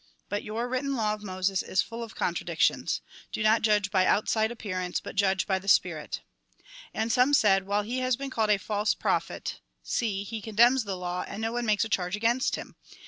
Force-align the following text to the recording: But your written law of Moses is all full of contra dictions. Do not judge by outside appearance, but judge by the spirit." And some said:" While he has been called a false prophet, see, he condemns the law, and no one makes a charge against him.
But 0.29 0.41
your 0.43 0.67
written 0.67 0.95
law 0.95 1.13
of 1.13 1.21
Moses 1.21 1.61
is 1.61 1.83
all 1.83 1.85
full 1.87 2.03
of 2.03 2.15
contra 2.15 2.43
dictions. 2.43 3.01
Do 3.31 3.43
not 3.43 3.61
judge 3.61 3.91
by 3.91 4.07
outside 4.07 4.49
appearance, 4.49 4.99
but 4.99 5.15
judge 5.15 5.45
by 5.45 5.59
the 5.59 5.67
spirit." 5.67 6.21
And 6.91 7.11
some 7.11 7.35
said:" 7.35 7.67
While 7.67 7.83
he 7.83 7.99
has 7.99 8.15
been 8.15 8.31
called 8.31 8.49
a 8.49 8.57
false 8.57 8.95
prophet, 8.95 9.59
see, 9.83 10.23
he 10.23 10.41
condemns 10.41 10.85
the 10.85 10.97
law, 10.97 11.23
and 11.27 11.39
no 11.39 11.51
one 11.51 11.67
makes 11.67 11.85
a 11.85 11.87
charge 11.87 12.15
against 12.15 12.55
him. 12.55 12.75